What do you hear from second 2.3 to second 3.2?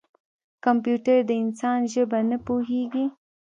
پوهېږي.